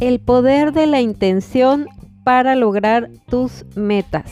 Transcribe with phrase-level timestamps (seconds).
[0.00, 1.86] El poder de la intención
[2.24, 4.24] para lograr tus metas.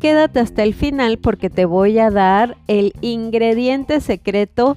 [0.00, 4.76] Quédate hasta el final porque te voy a dar el ingrediente secreto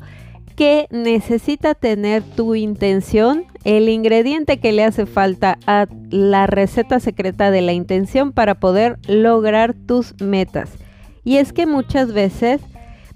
[0.56, 7.52] que necesita tener tu intención, el ingrediente que le hace falta a la receta secreta
[7.52, 10.72] de la intención para poder lograr tus metas.
[11.24, 12.62] Y es que muchas veces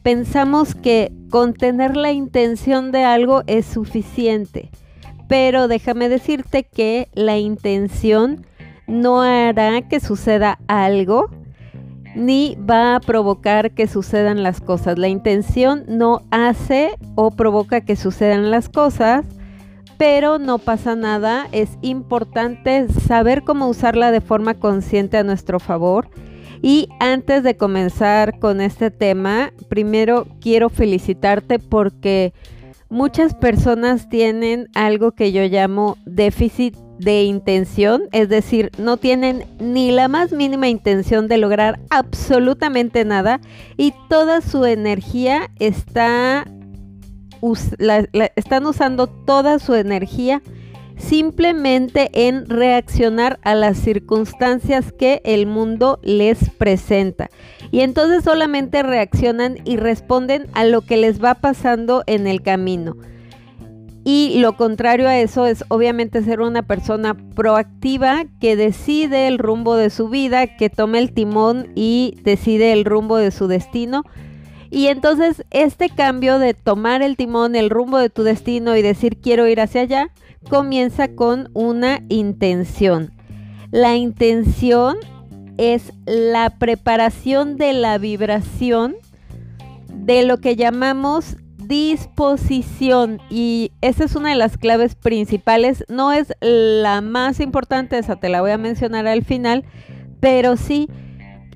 [0.07, 4.71] pensamos que con tener la intención de algo es suficiente,
[5.27, 8.45] pero déjame decirte que la intención
[8.87, 11.29] no hará que suceda algo
[12.15, 14.97] ni va a provocar que sucedan las cosas.
[14.97, 19.25] La intención no hace o provoca que sucedan las cosas,
[19.97, 21.49] pero no pasa nada.
[21.51, 26.07] Es importante saber cómo usarla de forma consciente a nuestro favor.
[26.61, 32.33] Y antes de comenzar con este tema, primero quiero felicitarte porque
[32.89, 39.91] muchas personas tienen algo que yo llamo déficit de intención, es decir, no tienen ni
[39.91, 43.39] la más mínima intención de lograr absolutamente nada
[43.77, 46.45] y toda su energía está,
[48.35, 50.41] están usando toda su energía
[50.97, 57.29] simplemente en reaccionar a las circunstancias que el mundo les presenta.
[57.71, 62.95] Y entonces solamente reaccionan y responden a lo que les va pasando en el camino.
[64.09, 69.75] Y lo contrario a eso es obviamente ser una persona proactiva que decide el rumbo
[69.75, 74.03] de su vida, que tome el timón y decide el rumbo de su destino.
[74.69, 79.19] Y entonces este cambio de tomar el timón, el rumbo de tu destino y decir
[79.19, 80.09] quiero ir hacia allá,
[80.47, 83.11] comienza con una intención.
[83.71, 84.97] La intención
[85.57, 88.95] es la preparación de la vibración
[89.93, 95.83] de lo que llamamos disposición y esa es una de las claves principales.
[95.89, 99.65] No es la más importante, esa te la voy a mencionar al final,
[100.19, 100.87] pero sí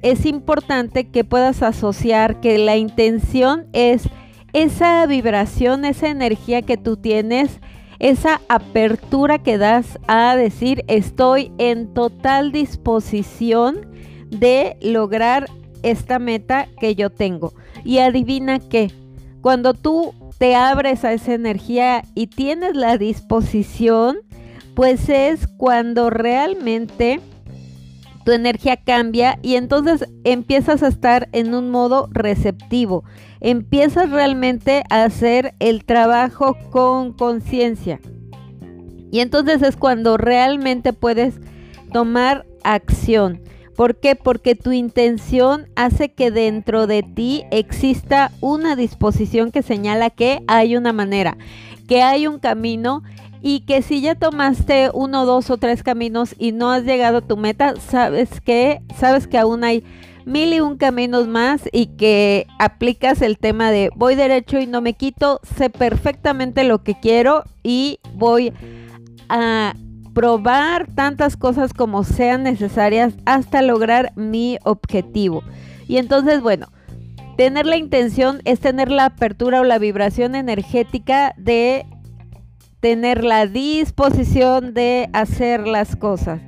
[0.01, 4.09] es importante que puedas asociar que la intención es
[4.53, 7.59] esa vibración, esa energía que tú tienes,
[8.01, 13.87] esa apertura que das a decir estoy en total disposición
[14.31, 15.47] de lograr
[15.83, 17.53] esta meta que yo tengo.
[17.85, 18.91] Y adivina qué,
[19.41, 24.17] cuando tú te abres a esa energía y tienes la disposición,
[24.73, 27.21] pues es cuando realmente
[28.23, 33.03] tu energía cambia y entonces empiezas a estar en un modo receptivo.
[33.39, 37.99] Empiezas realmente a hacer el trabajo con conciencia.
[39.11, 41.35] Y entonces es cuando realmente puedes
[41.91, 43.41] tomar acción.
[43.75, 44.15] ¿Por qué?
[44.15, 50.75] Porque tu intención hace que dentro de ti exista una disposición que señala que hay
[50.75, 51.37] una manera,
[51.87, 53.01] que hay un camino
[53.41, 57.21] y que si ya tomaste uno, dos o tres caminos y no has llegado a
[57.21, 59.83] tu meta, sabes que, sabes que aún hay
[60.25, 64.81] mil y un caminos más y que aplicas el tema de voy derecho y no
[64.81, 68.53] me quito, sé perfectamente lo que quiero y voy
[69.29, 69.73] a
[70.13, 75.43] probar tantas cosas como sean necesarias hasta lograr mi objetivo.
[75.87, 76.67] Y entonces, bueno,
[77.37, 81.85] tener la intención es tener la apertura o la vibración energética de
[82.81, 86.41] tener la disposición de hacer las cosas.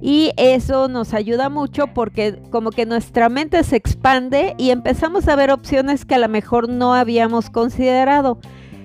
[0.00, 5.34] Y eso nos ayuda mucho porque como que nuestra mente se expande y empezamos a
[5.34, 8.38] ver opciones que a lo mejor no habíamos considerado.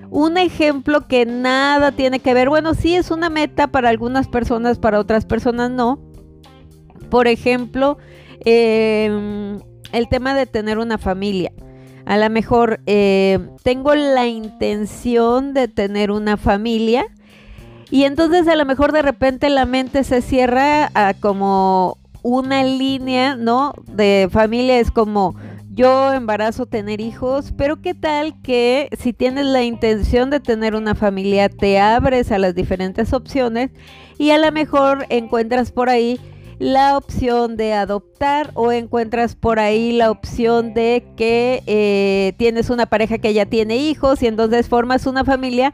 [0.10, 4.80] Un ejemplo que nada tiene que ver, bueno, sí es una meta para algunas personas,
[4.80, 6.00] para otras personas no.
[7.10, 7.98] Por ejemplo,
[8.46, 9.60] em,
[9.92, 11.52] el tema de tener una familia.
[12.06, 17.06] A lo mejor eh, tengo la intención de tener una familia
[17.90, 23.36] y entonces a lo mejor de repente la mente se cierra a como una línea,
[23.36, 23.74] ¿no?
[23.88, 25.36] De familia es como
[25.74, 30.94] yo embarazo tener hijos, pero qué tal que si tienes la intención de tener una
[30.94, 33.72] familia, te abres a las diferentes opciones
[34.18, 36.20] y a lo mejor encuentras por ahí
[36.64, 42.86] la opción de adoptar o encuentras por ahí la opción de que eh, tienes una
[42.86, 45.74] pareja que ya tiene hijos y entonces formas una familia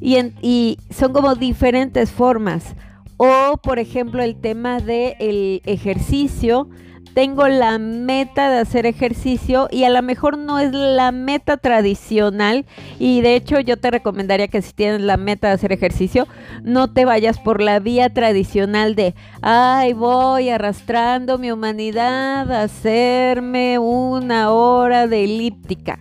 [0.00, 2.74] y, y son como diferentes formas.
[3.18, 6.70] O por ejemplo el tema del ejercicio
[7.14, 12.66] tengo la meta de hacer ejercicio y a lo mejor no es la meta tradicional
[12.98, 16.26] y de hecho yo te recomendaría que si tienes la meta de hacer ejercicio
[16.62, 23.78] no te vayas por la vía tradicional de ay voy arrastrando mi humanidad a hacerme
[23.78, 26.00] una hora de elíptica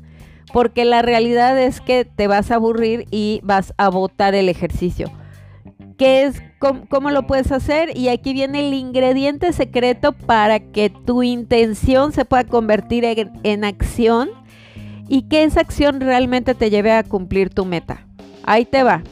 [0.52, 5.12] porque la realidad es que te vas a aburrir y vas a botar el ejercicio.
[6.00, 6.42] ¿Qué es?
[6.60, 7.96] Cómo, lo puedes hacer?
[7.96, 13.66] Y aquí viene el ingrediente secreto para que tu intención se pueda convertir en, en
[13.66, 14.30] acción
[15.10, 18.08] y que esa acción realmente te lleve a cumplir tu meta.
[18.44, 19.04] Ahí te va.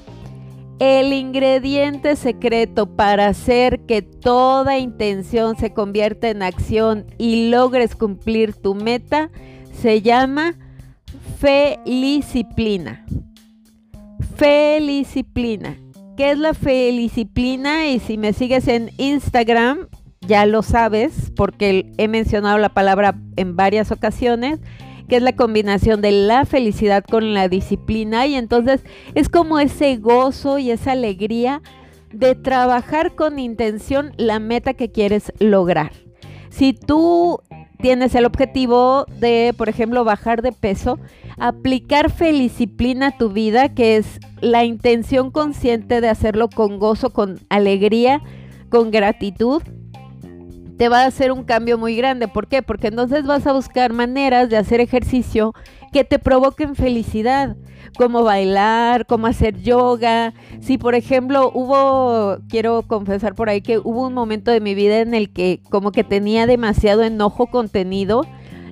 [0.79, 8.53] El ingrediente secreto para hacer que toda intención se convierta en acción y logres cumplir
[8.53, 9.29] tu meta
[9.73, 10.55] se llama
[11.39, 13.05] felicisciplina.
[14.37, 15.75] Felicisciplina.
[16.17, 17.85] ¿Qué es la felicisciplina?
[17.89, 19.87] Y si me sigues en Instagram,
[20.21, 24.59] ya lo sabes porque he mencionado la palabra en varias ocasiones
[25.07, 28.83] que es la combinación de la felicidad con la disciplina y entonces
[29.13, 31.61] es como ese gozo y esa alegría
[32.11, 35.91] de trabajar con intención la meta que quieres lograr.
[36.49, 37.41] Si tú
[37.79, 40.99] tienes el objetivo de, por ejemplo, bajar de peso,
[41.37, 47.39] aplicar felicisciplina a tu vida, que es la intención consciente de hacerlo con gozo, con
[47.49, 48.21] alegría,
[48.69, 49.61] con gratitud,
[50.77, 52.27] te va a hacer un cambio muy grande.
[52.27, 52.61] ¿Por qué?
[52.61, 55.53] Porque entonces vas a buscar maneras de hacer ejercicio
[55.91, 57.55] que te provoquen felicidad,
[57.97, 60.33] como bailar, como hacer yoga.
[60.61, 64.99] Si por ejemplo hubo, quiero confesar por ahí que hubo un momento de mi vida
[64.99, 68.21] en el que como que tenía demasiado enojo contenido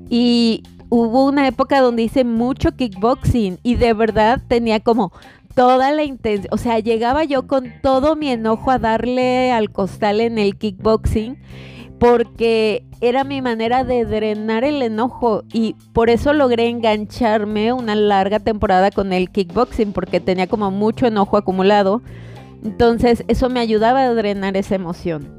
[0.09, 5.11] y hubo una época donde hice mucho kickboxing y de verdad tenía como
[5.55, 10.19] toda la intención, o sea, llegaba yo con todo mi enojo a darle al costal
[10.19, 11.37] en el kickboxing
[11.99, 18.39] porque era mi manera de drenar el enojo y por eso logré engancharme una larga
[18.39, 22.01] temporada con el kickboxing porque tenía como mucho enojo acumulado.
[22.63, 25.31] Entonces eso me ayudaba a drenar esa emoción.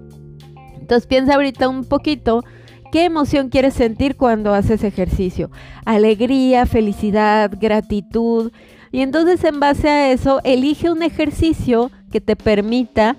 [0.79, 2.45] Entonces piensa ahorita un poquito
[2.93, 5.51] qué emoción quieres sentir cuando haces ejercicio.
[5.85, 8.53] Alegría, felicidad, gratitud.
[8.93, 13.17] Y entonces en base a eso elige un ejercicio que te permita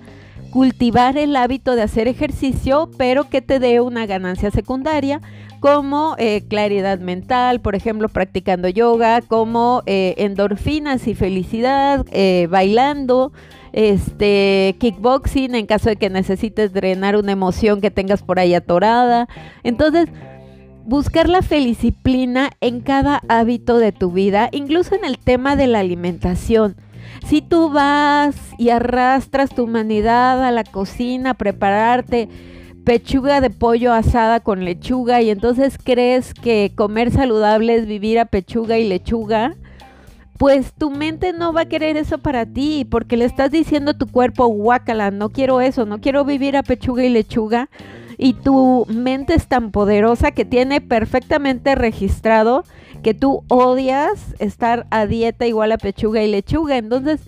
[0.50, 5.20] cultivar el hábito de hacer ejercicio, pero que te dé una ganancia secundaria,
[5.60, 13.32] como eh, claridad mental, por ejemplo, practicando yoga, como eh, endorfinas y felicidad, eh, bailando,
[13.72, 19.28] este kickboxing en caso de que necesites drenar una emoción que tengas por ahí atorada.
[19.62, 20.08] Entonces,
[20.86, 25.80] buscar la felicisciplina en cada hábito de tu vida, incluso en el tema de la
[25.80, 26.76] alimentación.
[27.26, 32.28] Si tú vas y arrastras tu humanidad a la cocina a prepararte
[32.84, 38.24] pechuga de pollo asada con lechuga y entonces crees que comer saludable es vivir a
[38.24, 39.56] pechuga y lechuga,
[40.38, 43.98] pues tu mente no va a querer eso para ti porque le estás diciendo a
[43.98, 47.68] tu cuerpo, guácala, no quiero eso, no quiero vivir a pechuga y lechuga.
[48.16, 52.64] Y tu mente es tan poderosa que tiene perfectamente registrado
[53.02, 56.76] que tú odias estar a dieta igual a pechuga y lechuga.
[56.76, 57.20] Entonces,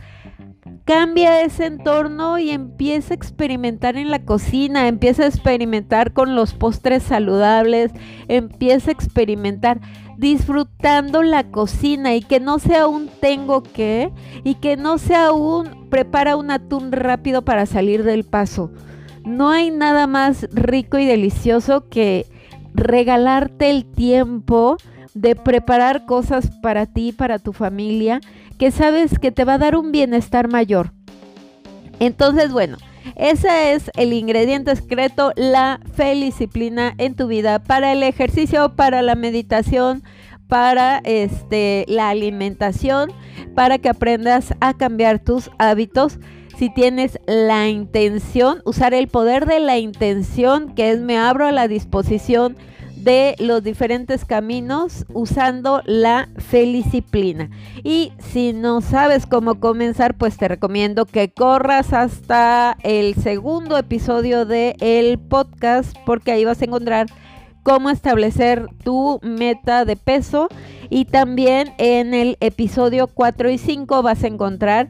[0.85, 6.55] cambia ese entorno y empieza a experimentar en la cocina, empieza a experimentar con los
[6.55, 7.93] postres saludables,
[8.29, 9.81] empieza a experimentar
[10.19, 14.11] disfrutando la cocina y que no sea un tengo que
[14.45, 18.71] y que no sea un prepara un atún rápido para salir del paso.
[19.25, 22.27] No hay nada más rico y delicioso que
[22.75, 24.77] regalarte el tiempo
[25.15, 28.21] de preparar cosas para ti, para tu familia,
[28.59, 30.93] que sabes que te va a dar un bienestar mayor.
[31.99, 32.79] Entonces, bueno,
[33.17, 39.15] ese es el ingrediente secreto, la felicisciplina en tu vida para el ejercicio, para la
[39.15, 40.03] meditación,
[40.49, 43.13] para este, la alimentación,
[43.55, 46.19] para que aprendas a cambiar tus hábitos.
[46.59, 51.53] Si tienes la intención, usar el poder de la intención, que es me abro a
[51.53, 52.57] la disposición
[53.03, 57.51] de los diferentes caminos usando la felicisciplina.
[57.83, 64.45] Y si no sabes cómo comenzar, pues te recomiendo que corras hasta el segundo episodio
[64.45, 67.07] de el podcast porque ahí vas a encontrar
[67.63, 70.49] cómo establecer tu meta de peso
[70.89, 74.89] y también en el episodio 4 y 5 vas a encontrar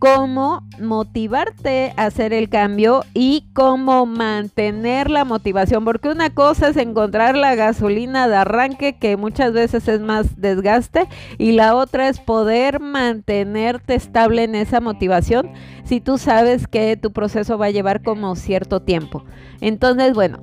[0.00, 6.78] cómo motivarte a hacer el cambio y cómo mantener la motivación, porque una cosa es
[6.78, 12.18] encontrar la gasolina de arranque, que muchas veces es más desgaste, y la otra es
[12.18, 15.52] poder mantenerte estable en esa motivación
[15.84, 19.24] si tú sabes que tu proceso va a llevar como cierto tiempo.
[19.60, 20.40] Entonces, bueno,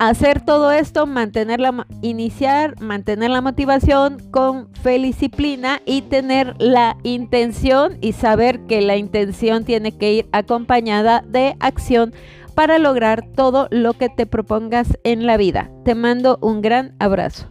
[0.00, 8.14] hacer todo esto, mantenerla, iniciar, mantener la motivación con felicisciplina y tener la intención y
[8.14, 12.14] saber que la intención tiene que ir acompañada de acción
[12.54, 15.70] para lograr todo lo que te propongas en la vida.
[15.84, 17.48] Te mando un gran abrazo.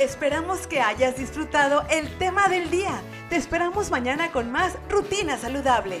[0.00, 3.00] Esperamos que hayas disfrutado el tema del día.
[3.30, 6.00] Te esperamos mañana con más Rutina Saludable.